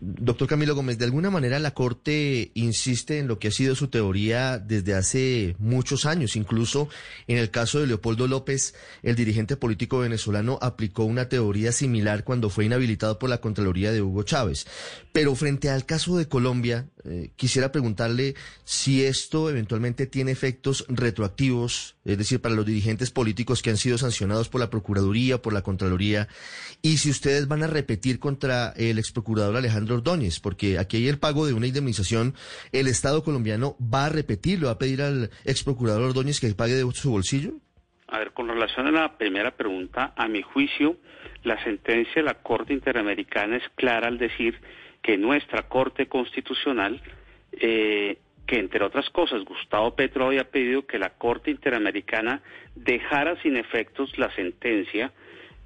doctor 0.00 0.48
Camilo 0.48 0.74
Gómez, 0.74 0.98
de 0.98 1.04
alguna 1.04 1.30
manera 1.30 1.58
la 1.58 1.72
Corte 1.72 2.50
insiste 2.54 3.18
en 3.18 3.28
lo 3.28 3.38
que 3.38 3.48
ha 3.48 3.50
sido 3.50 3.74
su 3.74 3.88
teoría 3.88 4.58
desde 4.58 4.94
hace 4.94 5.56
muchos 5.58 6.06
años. 6.06 6.36
Incluso 6.36 6.88
en 7.26 7.38
el 7.38 7.50
caso 7.50 7.80
de 7.80 7.86
Leopoldo 7.86 8.26
López, 8.26 8.74
el 9.02 9.16
dirigente 9.16 9.56
político 9.56 9.98
venezolano 9.98 10.58
aplicó 10.62 11.04
una 11.04 11.28
teoría 11.28 11.72
similar 11.72 12.24
cuando 12.24 12.50
fue 12.50 12.64
inhabilitado 12.64 13.18
por 13.18 13.30
la 13.30 13.40
Contraloría 13.40 13.92
de 13.92 14.02
Hugo 14.02 14.22
Chávez. 14.22 14.66
Pero 15.12 15.34
frente 15.34 15.68
al 15.68 15.84
caso 15.84 16.16
de 16.16 16.28
Colombia, 16.28 16.88
eh, 17.04 17.30
quisiera 17.36 17.72
preguntarle 17.72 18.34
si 18.64 19.04
esto 19.04 19.50
eventualmente 19.50 20.06
tiene 20.06 20.32
efectos 20.32 20.84
retroactivos, 20.88 21.95
es 22.06 22.18
decir, 22.18 22.40
para 22.40 22.54
los 22.54 22.64
dirigentes 22.64 23.10
políticos 23.10 23.62
que 23.62 23.70
han 23.70 23.76
sido 23.76 23.98
sancionados 23.98 24.48
por 24.48 24.60
la 24.60 24.70
Procuraduría, 24.70 25.42
por 25.42 25.52
la 25.52 25.62
Contraloría, 25.62 26.28
y 26.82 26.98
si 26.98 27.10
ustedes 27.10 27.48
van 27.48 27.62
a 27.62 27.66
repetir 27.66 28.18
contra 28.18 28.72
el 28.76 28.98
ex 28.98 29.12
procurador 29.12 29.56
Alejandro 29.56 29.96
Ordóñez, 29.96 30.40
porque 30.40 30.78
aquí 30.78 30.98
hay 30.98 31.08
el 31.08 31.18
pago 31.18 31.46
de 31.46 31.52
una 31.52 31.66
indemnización, 31.66 32.34
el 32.72 32.86
Estado 32.86 33.22
colombiano 33.22 33.76
va 33.80 34.06
a 34.06 34.10
repetirlo, 34.10 34.66
va 34.66 34.74
a 34.74 34.78
pedir 34.78 35.02
al 35.02 35.30
ex 35.44 35.64
procurador 35.64 36.02
Ordóñez 36.02 36.40
que 36.40 36.54
pague 36.54 36.74
de 36.74 36.90
su 36.92 37.10
bolsillo. 37.10 37.54
A 38.08 38.18
ver, 38.18 38.32
con 38.32 38.48
relación 38.48 38.86
a 38.86 38.92
la 38.92 39.18
primera 39.18 39.50
pregunta, 39.56 40.14
a 40.16 40.28
mi 40.28 40.42
juicio, 40.42 40.96
la 41.42 41.62
sentencia 41.64 42.14
de 42.16 42.22
la 42.22 42.34
Corte 42.34 42.72
Interamericana 42.72 43.56
es 43.56 43.64
clara 43.74 44.08
al 44.08 44.18
decir 44.18 44.60
que 45.02 45.16
nuestra 45.16 45.68
Corte 45.68 46.06
Constitucional, 46.06 47.02
eh, 47.52 48.18
que 48.46 48.58
entre 48.58 48.84
otras 48.84 49.10
cosas 49.10 49.44
Gustavo 49.44 49.94
Petro 49.94 50.26
había 50.26 50.50
pedido 50.50 50.86
que 50.86 50.98
la 50.98 51.10
Corte 51.10 51.50
Interamericana 51.50 52.42
dejara 52.74 53.40
sin 53.42 53.56
efectos 53.56 54.16
la 54.18 54.34
sentencia 54.34 55.12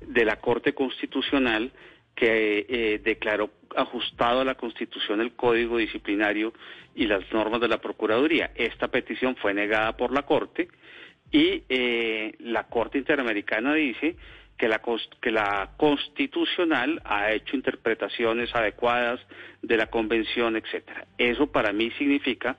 de 0.01 0.25
la 0.25 0.37
Corte 0.37 0.73
Constitucional 0.73 1.73
que 2.15 2.67
eh, 2.69 3.01
declaró 3.03 3.51
ajustado 3.77 4.41
a 4.41 4.45
la 4.45 4.55
Constitución 4.55 5.21
el 5.21 5.33
Código 5.33 5.77
Disciplinario 5.77 6.53
y 6.95 7.07
las 7.07 7.31
normas 7.33 7.61
de 7.61 7.69
la 7.69 7.79
Procuraduría. 7.79 8.51
Esta 8.55 8.89
petición 8.89 9.37
fue 9.37 9.55
negada 9.55 9.97
por 9.97 10.13
la 10.13 10.23
Corte 10.23 10.69
y 11.31 11.63
eh, 11.69 12.35
la 12.41 12.65
Corte 12.65 12.99
Interamericana 12.99 13.75
dice 13.75 14.17
que 14.61 14.69
la, 14.69 14.83
que 15.23 15.31
la 15.31 15.71
Constitucional 15.79 17.01
ha 17.07 17.33
hecho 17.33 17.57
interpretaciones 17.57 18.55
adecuadas 18.55 19.19
de 19.63 19.79
la 19.79 19.87
Convención, 19.87 20.55
etcétera. 20.55 21.07
Eso 21.17 21.47
para 21.51 21.73
mí 21.73 21.91
significa 21.93 22.59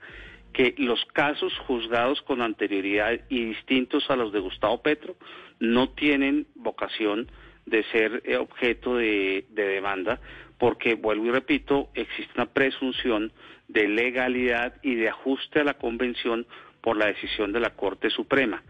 que 0.52 0.74
los 0.80 1.06
casos 1.14 1.56
juzgados 1.68 2.20
con 2.24 2.42
anterioridad 2.42 3.20
y 3.30 3.46
distintos 3.46 4.10
a 4.10 4.16
los 4.16 4.34
de 4.34 4.40
Gustavo 4.40 4.82
Petro 4.82 5.16
no 5.60 5.90
tienen 5.90 6.48
vocación 6.56 7.32
de 7.68 7.84
ser 7.92 8.24
eh, 8.26 8.36
objeto 8.38 8.96
de, 8.96 9.46
demanda, 9.54 10.20
porque, 10.58 10.96
vuelvo 10.96 11.28
y 11.28 11.30
repito, 11.30 11.90
existe 11.94 12.34
una 12.34 12.48
presunción 12.48 13.32
de 13.68 13.88
legalidad 13.88 14.74
y 14.82 14.96
de 14.96 15.10
ajuste 15.10 15.60
a 15.60 15.66
la 15.66 15.76
Convención 15.76 16.48
por 16.82 16.98
la 16.98 17.06
decisión 17.06 17.52
de 17.52 17.60
la 17.60 17.76
Corte 17.76 18.10
Suprema. 18.10 18.64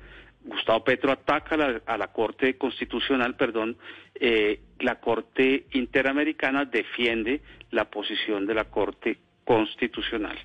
Gustavo 0.43 0.83
Petro 0.83 1.11
ataca 1.11 1.55
a 1.85 1.97
la, 1.97 2.07
Corte 2.07 2.57
Constitucional, 2.57 3.35
perdón, 3.35 3.77
eh, 4.15 4.59
la 4.79 4.99
Corte 4.99 5.65
Interamericana 5.73 6.65
defiende 6.65 7.41
la 7.69 7.85
posición 7.85 8.47
de 8.47 8.55
la 8.55 8.65
Corte 8.65 9.17
Constitucional. 9.45 10.37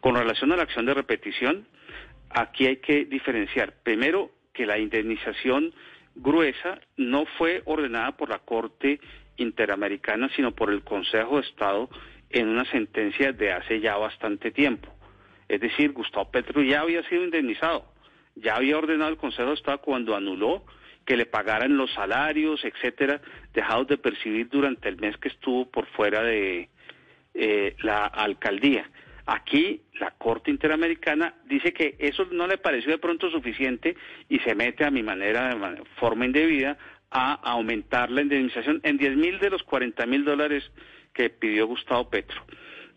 Con 0.00 0.14
relación 0.14 0.52
a 0.52 0.56
la 0.56 0.62
acción 0.62 0.86
de 0.86 0.94
repetición, 0.94 1.66
aquí 2.30 2.66
hay 2.66 2.76
que 2.76 3.04
diferenciar, 3.04 3.74
primero, 3.82 4.30
que 4.52 4.66
la 4.66 4.78
indemnización 4.78 5.74
gruesa 6.14 6.80
no 6.96 7.26
fue 7.38 7.62
ordenada 7.64 8.16
por 8.16 8.30
la 8.30 8.38
Corte 8.38 9.00
Interamericana, 9.36 10.30
sino 10.36 10.52
por 10.52 10.70
el 10.70 10.82
Consejo 10.82 11.40
de 11.40 11.46
Estado 11.46 11.88
en 12.30 12.48
una 12.48 12.64
sentencia 12.66 13.32
de 13.32 13.52
hace 13.52 13.80
ya 13.80 13.96
bastante 13.96 14.50
tiempo. 14.52 14.88
Es 15.48 15.60
decir, 15.60 15.92
Gustavo 15.92 16.30
Petro 16.30 16.62
ya 16.62 16.82
había 16.82 17.02
sido 17.08 17.24
indemnizado, 17.24 17.84
ya 18.40 18.56
había 18.56 18.78
ordenado 18.78 19.10
el 19.10 19.16
Consejo 19.16 19.48
de 19.48 19.54
Estado 19.54 19.78
cuando 19.78 20.16
anuló 20.16 20.64
que 21.04 21.16
le 21.16 21.26
pagaran 21.26 21.76
los 21.76 21.92
salarios, 21.92 22.64
etcétera, 22.64 23.20
dejados 23.52 23.88
de 23.88 23.98
percibir 23.98 24.48
durante 24.48 24.88
el 24.88 24.96
mes 24.98 25.16
que 25.16 25.28
estuvo 25.28 25.70
por 25.70 25.86
fuera 25.86 26.22
de 26.22 26.68
eh, 27.34 27.76
la 27.82 28.06
alcaldía. 28.06 28.88
Aquí 29.26 29.82
la 29.94 30.10
Corte 30.12 30.50
Interamericana 30.50 31.34
dice 31.46 31.72
que 31.72 31.96
eso 31.98 32.26
no 32.32 32.46
le 32.46 32.58
pareció 32.58 32.90
de 32.90 32.98
pronto 32.98 33.30
suficiente 33.30 33.96
y 34.28 34.38
se 34.40 34.54
mete 34.54 34.84
a 34.84 34.90
mi 34.90 35.02
manera, 35.02 35.54
de 35.54 35.82
forma 35.98 36.26
indebida, 36.26 36.76
a 37.10 37.34
aumentar 37.34 38.10
la 38.10 38.22
indemnización 38.22 38.80
en 38.82 38.96
10 38.96 39.16
mil 39.16 39.38
de 39.38 39.50
los 39.50 39.62
40 39.62 40.04
mil 40.06 40.24
dólares 40.24 40.70
que 41.12 41.30
pidió 41.30 41.66
Gustavo 41.66 42.08
Petro. 42.08 42.40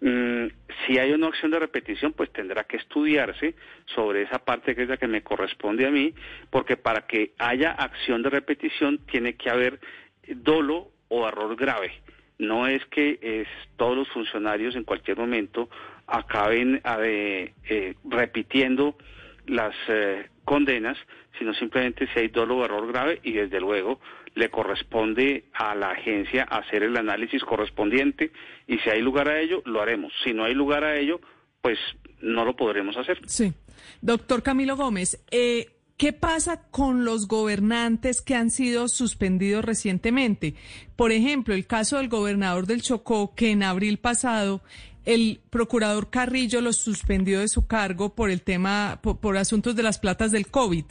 Mm, 0.05 0.47
si 0.85 0.99
hay 0.99 1.13
una 1.13 1.27
acción 1.27 1.49
de 1.51 1.59
repetición, 1.59 2.11
pues 2.11 2.29
tendrá 2.33 2.65
que 2.65 2.75
estudiarse 2.75 3.55
sobre 3.85 4.23
esa 4.23 4.39
parte 4.39 4.75
que 4.75 4.83
es 4.83 4.89
la 4.89 4.97
que 4.97 5.07
me 5.07 5.23
corresponde 5.23 5.87
a 5.87 5.91
mí, 5.91 6.13
porque 6.49 6.75
para 6.75 7.07
que 7.07 7.31
haya 7.39 7.71
acción 7.71 8.21
de 8.21 8.29
repetición 8.29 8.97
tiene 9.09 9.35
que 9.35 9.49
haber 9.49 9.79
dolo 10.27 10.91
o 11.07 11.25
error 11.25 11.55
grave. 11.55 11.93
No 12.37 12.67
es 12.67 12.85
que 12.87 13.47
todos 13.77 13.95
los 13.95 14.09
funcionarios 14.09 14.75
en 14.75 14.83
cualquier 14.83 15.15
momento 15.15 15.69
acaben 16.05 16.81
eh, 16.83 17.95
repitiendo 18.03 18.97
las 19.47 19.75
eh, 19.87 20.29
condenas, 20.45 20.97
sino 21.37 21.53
simplemente 21.53 22.07
si 22.13 22.19
hay 22.19 22.27
dolo 22.27 22.57
o 22.57 22.65
error 22.65 22.87
grave 22.87 23.19
y 23.23 23.33
desde 23.33 23.59
luego 23.59 23.99
le 24.35 24.49
corresponde 24.49 25.45
a 25.53 25.75
la 25.75 25.91
agencia 25.91 26.43
hacer 26.43 26.83
el 26.83 26.97
análisis 26.97 27.43
correspondiente 27.43 28.31
y 28.67 28.77
si 28.79 28.89
hay 28.89 29.01
lugar 29.01 29.29
a 29.29 29.39
ello, 29.39 29.61
lo 29.65 29.81
haremos. 29.81 30.11
Si 30.23 30.33
no 30.33 30.43
hay 30.43 30.53
lugar 30.53 30.83
a 30.83 30.97
ello, 30.97 31.19
pues 31.61 31.77
no 32.21 32.45
lo 32.45 32.55
podremos 32.55 32.97
hacer. 32.97 33.19
Sí. 33.27 33.53
Doctor 34.01 34.41
Camilo 34.41 34.75
Gómez, 34.75 35.23
eh, 35.31 35.67
¿Qué 35.97 36.11
pasa 36.11 36.63
con 36.71 37.05
los 37.05 37.27
gobernantes 37.27 38.21
que 38.21 38.35
han 38.35 38.49
sido 38.49 38.87
suspendidos 38.87 39.63
recientemente? 39.63 40.55
Por 40.95 41.11
ejemplo, 41.11 41.53
el 41.53 41.67
caso 41.67 41.97
del 41.97 42.09
gobernador 42.09 42.65
del 42.65 42.81
Chocó, 42.81 43.35
que 43.35 43.51
en 43.51 43.61
abril 43.61 43.99
pasado 43.99 44.61
el 45.05 45.41
procurador 45.49 46.09
Carrillo 46.09 46.61
los 46.61 46.77
suspendió 46.77 47.39
de 47.39 47.47
su 47.47 47.67
cargo 47.67 48.15
por 48.15 48.29
el 48.29 48.41
tema, 48.41 48.99
por, 49.01 49.37
asuntos 49.37 49.75
de 49.75 49.83
las 49.83 49.99
platas 49.99 50.31
del 50.31 50.47
COVID. 50.47 50.85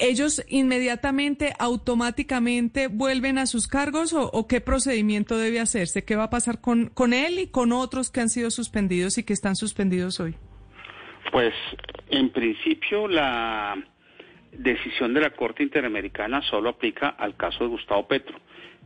¿Ellos 0.00 0.42
inmediatamente, 0.48 1.52
automáticamente 1.58 2.88
vuelven 2.88 3.38
a 3.38 3.46
sus 3.46 3.68
cargos 3.68 4.12
o, 4.14 4.46
qué 4.46 4.60
procedimiento 4.60 5.36
debe 5.36 5.60
hacerse? 5.60 6.04
¿Qué 6.04 6.16
va 6.16 6.24
a 6.24 6.30
pasar 6.30 6.60
con, 6.60 7.12
él 7.12 7.38
y 7.38 7.48
con 7.48 7.72
otros 7.72 8.10
que 8.10 8.20
han 8.20 8.28
sido 8.28 8.50
suspendidos 8.50 9.18
y 9.18 9.24
que 9.24 9.32
están 9.32 9.56
suspendidos 9.56 10.20
hoy? 10.20 10.36
Pues 11.30 11.54
en 12.08 12.30
principio 12.30 13.08
la 13.08 13.76
decisión 14.52 15.12
de 15.14 15.20
la 15.20 15.30
Corte 15.30 15.62
Interamericana 15.62 16.40
solo 16.42 16.70
aplica 16.70 17.08
al 17.08 17.36
caso 17.36 17.64
de 17.64 17.70
Gustavo 17.70 18.06
Petro, 18.08 18.38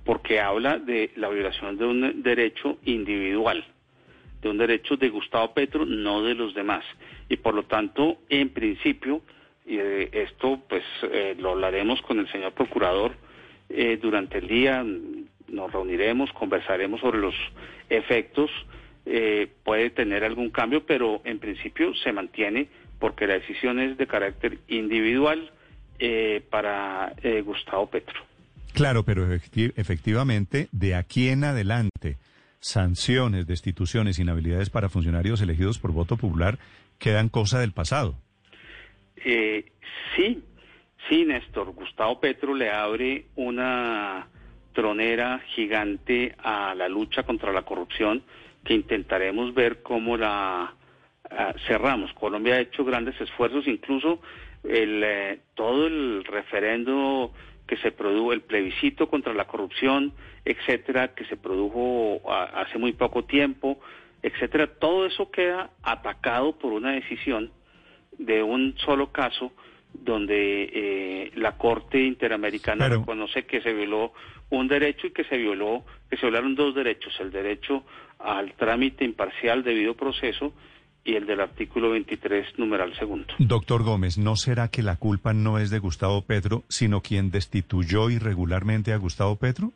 porque 0.05 0.40
habla 0.40 0.78
de 0.78 1.12
la 1.17 1.28
violación 1.28 1.76
de 1.76 1.85
un 1.85 2.23
derecho 2.23 2.78
individual, 2.85 3.64
de 4.42 4.49
un 4.49 4.59
derecho 4.59 4.97
de 4.97 5.09
Gustavo 5.09 5.52
Petro, 5.52 5.85
no 5.85 6.23
de 6.23 6.35
los 6.35 6.54
demás. 6.54 6.85
Y 7.28 7.37
por 7.37 7.54
lo 7.54 7.64
tanto, 7.64 8.18
en 8.28 8.50
principio, 8.50 9.23
y 9.66 9.78
esto 9.78 10.61
pues 10.68 10.85
eh, 11.02 11.37
lo 11.38 11.50
hablaremos 11.50 12.00
con 12.02 12.18
el 12.18 12.30
señor 12.30 12.52
procurador 12.52 13.12
eh, 13.68 13.99
durante 14.00 14.38
el 14.38 14.49
día, 14.49 14.85
nos 15.49 15.73
reuniremos, 15.73 16.33
conversaremos 16.33 17.00
sobre 17.00 17.18
los 17.18 17.35
efectos, 17.90 18.50
eh, 19.07 19.49
puede 19.64 19.90
tener 19.90 20.25
algún 20.25 20.50
cambio, 20.50 20.85
pero 20.85 21.21
en 21.25 21.38
principio 21.38 21.95
se 21.95 22.12
mantiene 22.12 22.68
porque 22.99 23.26
la 23.26 23.35
decisión 23.35 23.78
es 23.78 23.97
de 23.97 24.07
carácter 24.07 24.59
individual 24.68 25.50
eh, 25.99 26.42
para 26.50 27.14
eh, 27.23 27.40
Gustavo 27.42 27.88
Petro. 27.88 28.21
Claro, 28.75 29.04
pero 29.04 29.26
efectivamente, 29.33 30.68
de 30.73 30.95
aquí 30.95 31.28
en 31.28 31.45
adelante, 31.45 32.16
sanciones, 32.61 33.47
destituciones, 33.47 34.19
inhabilidades 34.19 34.71
para 34.71 34.88
funcionarios 34.88 35.41
elegidos 35.41 35.79
por 35.79 35.93
voto 35.93 36.17
popular 36.17 36.59
quedan 36.99 37.29
cosa 37.29 37.61
del 37.61 37.73
pasado. 37.73 38.17
sí, 40.17 40.43
sí, 41.09 41.25
Néstor. 41.25 41.73
Gustavo 41.73 42.21
Petro 42.21 42.55
le 42.55 42.71
abre 42.71 43.27
una 43.37 44.29
tronera 44.73 45.41
gigante 45.55 46.35
a 46.38 46.75
la 46.75 46.88
lucha 46.88 47.25
contra 47.25 47.53
la 47.53 47.62
corrupción 47.62 48.23
que 48.65 48.75
intentaremos 48.75 49.55
ver 49.55 49.83
cómo 49.83 50.17
la 50.17 50.75
ah, 51.31 51.55
cerramos. 51.67 52.12
Colombia 52.12 52.55
ha 52.55 52.61
hecho 52.61 52.85
grandes 52.85 53.21
esfuerzos, 53.21 53.67
incluso 53.67 54.21
el, 54.65 55.03
eh, 55.05 55.41
todo 55.55 55.87
el 55.87 56.25
referendo 56.25 57.33
que 57.69 57.77
se 57.77 57.93
produjo, 57.93 58.33
el 58.33 58.41
plebiscito 58.41 59.09
contra 59.09 59.35
la 59.35 59.47
corrupción, 59.47 60.13
etcétera, 60.45 61.15
que 61.15 61.27
se 61.27 61.37
produjo 61.37 62.21
hace 62.33 62.79
muy 62.79 62.95
poco 62.95 63.25
tiempo, 63.25 63.79
etcétera, 64.23 64.67
todo 64.67 65.07
eso 65.07 65.31
queda 65.31 65.71
atacado 65.83 66.59
por 66.59 66.73
una 66.73 66.93
decisión 66.93 67.53
de 68.17 68.43
un 68.43 68.75
solo 68.79 69.13
caso 69.13 69.53
donde 69.93 70.71
eh, 70.73 71.33
la 71.37 71.57
Corte 71.57 72.01
Interamericana 72.03 72.89
reconoce 72.89 73.45
que 73.45 73.61
se 73.61 73.73
violó 73.73 74.13
un 74.51 74.67
derecho 74.67 75.07
y 75.07 75.11
que 75.11 75.25
se 75.25 75.37
violó, 75.37 75.85
que 76.11 76.17
se 76.17 76.27
violaron 76.27 76.55
dos 76.55 76.75
derechos, 76.75 77.15
el 77.21 77.31
derecho 77.31 77.85
al 78.19 78.55
trámite 78.55 79.05
imparcial 79.05 79.63
debido 79.63 79.95
proceso 79.95 80.55
y 81.05 81.14
el 81.14 81.26
del 81.26 81.40
artículo 81.40 81.90
23, 81.90 82.59
numeral 82.59 82.95
segundo. 82.99 83.33
Doctor 83.38 83.83
Gómez, 83.83 84.19
¿no 84.19 84.37
será 84.37 84.69
que 84.69 84.83
la 84.83 84.97
culpa 84.97 85.33
no 85.33 85.59
es 85.59 85.71
de 85.71 85.78
Gustavo 85.78 86.23
Petro, 86.23 86.64
sino 86.69 87.00
quien 87.00 87.31
destituyó 87.31 88.11
irregularmente 88.11 88.93
a 88.93 88.99
Gustavo 88.99 89.37
Petro? 89.37 89.73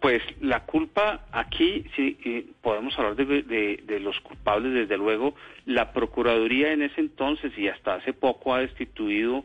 Pues 0.00 0.22
la 0.40 0.64
culpa 0.64 1.26
aquí, 1.32 1.84
sí, 1.94 2.54
podemos 2.60 2.98
hablar 2.98 3.14
de, 3.14 4.00
los 4.00 4.18
culpables, 4.20 4.72
desde 4.72 4.96
luego, 4.96 5.34
la 5.66 5.92
Procuraduría 5.92 6.72
en 6.72 6.82
ese 6.82 7.00
entonces 7.00 7.56
y 7.56 7.68
hasta 7.68 7.94
hace 7.94 8.12
poco 8.12 8.54
ha 8.54 8.60
destituido 8.60 9.44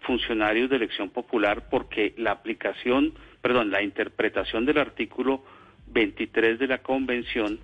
funcionarios 0.00 0.68
de 0.68 0.76
elección 0.76 1.10
popular 1.10 1.68
porque 1.70 2.12
la 2.18 2.32
aplicación, 2.32 3.14
perdón, 3.40 3.70
la 3.70 3.82
interpretación 3.82 4.66
del 4.66 4.78
artículo 4.78 5.42
23 5.86 6.58
de 6.58 6.66
la 6.66 6.78
Convención 6.78 7.60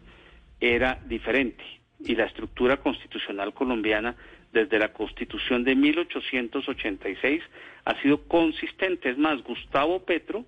era 0.61 0.99
diferente 1.07 1.80
y 2.05 2.15
la 2.15 2.25
estructura 2.25 2.79
constitucional 2.79 3.53
colombiana 3.53 4.17
desde 4.53 4.79
la 4.79 4.93
Constitución 4.93 5.65
de 5.65 5.77
1886 5.77 7.43
ha 7.85 8.03
sido 8.03 8.27
consistente. 8.27 9.11
Es 9.11 9.19
más, 9.19 9.43
Gustavo 9.43 10.05
Petro 10.05 10.45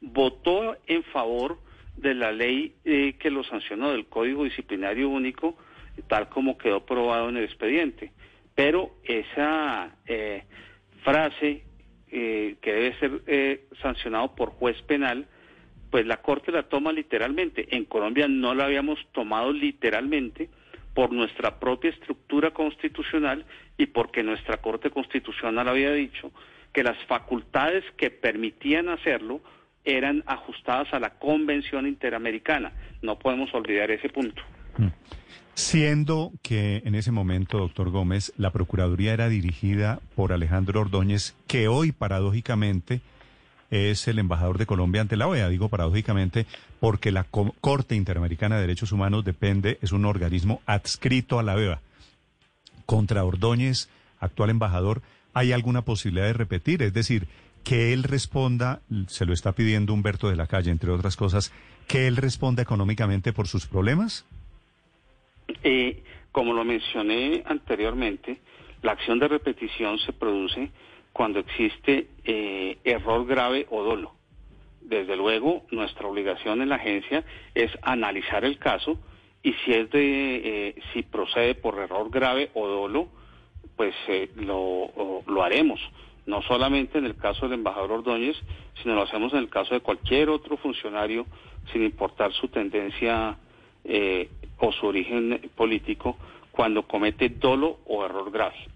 votó 0.00 0.76
en 0.86 1.02
favor 1.04 1.58
de 1.96 2.14
la 2.14 2.32
ley 2.32 2.74
eh, 2.84 3.16
que 3.18 3.30
lo 3.30 3.44
sancionó 3.44 3.92
del 3.92 4.06
Código 4.06 4.44
Disciplinario 4.44 5.08
Único, 5.08 5.56
tal 6.08 6.28
como 6.28 6.58
quedó 6.58 6.84
probado 6.84 7.28
en 7.28 7.38
el 7.38 7.44
expediente. 7.44 8.12
Pero 8.54 8.90
esa 9.04 9.96
eh, 10.06 10.44
frase 11.02 11.64
eh, 12.10 12.56
que 12.60 12.72
debe 12.72 12.98
ser 12.98 13.60
sancionado 13.80 14.34
por 14.34 14.50
juez 14.50 14.80
penal, 14.82 15.26
pues 15.90 16.04
la 16.06 16.18
Corte 16.18 16.52
la 16.52 16.64
toma 16.64 16.92
literalmente. 16.92 17.74
En 17.74 17.84
Colombia 17.84 18.28
no 18.28 18.54
la 18.54 18.64
habíamos 18.64 18.98
tomado 19.12 19.52
literalmente 19.52 20.50
por 20.96 21.12
nuestra 21.12 21.60
propia 21.60 21.90
estructura 21.90 22.52
constitucional 22.52 23.44
y 23.76 23.84
porque 23.84 24.22
nuestra 24.22 24.56
Corte 24.62 24.88
Constitucional 24.88 25.68
había 25.68 25.92
dicho 25.92 26.32
que 26.72 26.82
las 26.82 26.96
facultades 27.04 27.84
que 27.98 28.10
permitían 28.10 28.88
hacerlo 28.88 29.42
eran 29.84 30.24
ajustadas 30.26 30.88
a 30.94 30.98
la 30.98 31.10
Convención 31.10 31.86
Interamericana. 31.86 32.72
No 33.02 33.18
podemos 33.18 33.52
olvidar 33.52 33.90
ese 33.90 34.08
punto. 34.08 34.42
Mm. 34.78 34.86
Siendo 35.52 36.32
que 36.42 36.82
en 36.86 36.94
ese 36.94 37.12
momento, 37.12 37.58
doctor 37.58 37.90
Gómez, 37.90 38.32
la 38.38 38.50
Procuraduría 38.50 39.12
era 39.12 39.28
dirigida 39.28 40.00
por 40.14 40.32
Alejandro 40.32 40.80
Ordóñez, 40.80 41.36
que 41.46 41.68
hoy 41.68 41.92
paradójicamente 41.92 43.02
es 43.70 44.06
el 44.08 44.18
embajador 44.18 44.58
de 44.58 44.66
Colombia 44.66 45.00
ante 45.00 45.16
la 45.16 45.26
OEA. 45.26 45.48
Digo 45.48 45.68
paradójicamente 45.68 46.46
porque 46.80 47.12
la 47.12 47.24
Corte 47.24 47.94
Interamericana 47.94 48.56
de 48.56 48.62
Derechos 48.62 48.92
Humanos 48.92 49.24
depende, 49.24 49.78
es 49.82 49.92
un 49.92 50.04
organismo 50.04 50.60
adscrito 50.66 51.38
a 51.38 51.42
la 51.42 51.54
OEA. 51.54 51.80
Contra 52.84 53.24
Ordóñez, 53.24 53.88
actual 54.20 54.50
embajador, 54.50 55.02
¿hay 55.34 55.52
alguna 55.52 55.82
posibilidad 55.82 56.26
de 56.26 56.32
repetir? 56.32 56.82
Es 56.82 56.94
decir, 56.94 57.26
que 57.64 57.92
él 57.92 58.04
responda, 58.04 58.80
se 59.08 59.26
lo 59.26 59.32
está 59.32 59.52
pidiendo 59.52 59.92
Humberto 59.92 60.28
de 60.28 60.36
la 60.36 60.46
Calle, 60.46 60.70
entre 60.70 60.90
otras 60.90 61.16
cosas, 61.16 61.52
que 61.88 62.06
él 62.06 62.16
responda 62.16 62.62
económicamente 62.62 63.32
por 63.32 63.48
sus 63.48 63.66
problemas? 63.66 64.24
Eh, 65.64 66.02
como 66.30 66.52
lo 66.52 66.64
mencioné 66.64 67.42
anteriormente, 67.46 68.38
la 68.82 68.92
acción 68.92 69.18
de 69.18 69.26
repetición 69.26 69.98
se 69.98 70.12
produce 70.12 70.70
cuando 71.16 71.38
existe 71.38 72.08
eh, 72.24 72.76
error 72.84 73.24
grave 73.24 73.66
o 73.70 73.82
dolo. 73.82 74.12
Desde 74.82 75.16
luego, 75.16 75.62
nuestra 75.70 76.06
obligación 76.06 76.60
en 76.60 76.68
la 76.68 76.74
agencia 76.74 77.24
es 77.54 77.70
analizar 77.80 78.44
el 78.44 78.58
caso 78.58 78.98
y 79.42 79.54
si 79.54 79.72
es 79.72 79.90
de 79.90 80.36
eh, 80.44 80.74
si 80.92 81.04
procede 81.04 81.54
por 81.54 81.78
error 81.78 82.10
grave 82.10 82.50
o 82.52 82.68
dolo, 82.68 83.08
pues 83.76 83.94
lo, 84.36 85.22
lo 85.26 85.42
haremos 85.42 85.80
no 86.26 86.42
solamente 86.42 86.98
en 86.98 87.06
el 87.06 87.16
caso 87.16 87.46
del 87.46 87.60
embajador 87.60 87.92
Ordóñez, 87.92 88.36
sino 88.82 88.94
lo 88.94 89.02
hacemos 89.02 89.32
en 89.32 89.38
el 89.38 89.48
caso 89.48 89.72
de 89.72 89.80
cualquier 89.80 90.28
otro 90.28 90.58
funcionario, 90.58 91.24
sin 91.72 91.82
importar 91.82 92.32
su 92.34 92.48
tendencia 92.48 93.38
eh, 93.84 94.28
o 94.58 94.70
su 94.70 94.86
origen 94.86 95.50
político, 95.54 96.18
cuando 96.50 96.82
comete 96.82 97.30
dolo 97.30 97.78
o 97.86 98.04
error 98.04 98.30
grave. 98.30 98.75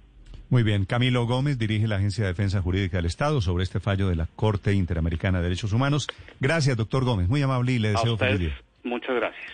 Muy 0.51 0.65
bien, 0.65 0.85
Camilo 0.85 1.27
Gómez 1.27 1.59
dirige 1.59 1.87
la 1.87 1.97
Agencia 1.97 2.25
de 2.25 2.31
Defensa 2.31 2.61
Jurídica 2.61 2.97
del 2.97 3.07
Estado 3.07 3.41
sobre 3.41 3.63
este 3.63 3.79
fallo 3.79 4.09
de 4.09 4.17
la 4.17 4.27
Corte 4.35 4.75
Interamericana 4.75 5.39
de 5.39 5.45
Derechos 5.45 5.73
Humanos. 5.73 6.09
Gracias, 6.41 6.77
doctor 6.77 7.05
Gómez, 7.05 7.29
muy 7.29 7.41
amable 7.41 7.71
y 7.71 7.79
le 7.79 7.91
deseo 7.91 8.17
feliz 8.17 8.41
día. 8.41 8.59
Muchas 8.83 9.15
gracias. 9.15 9.53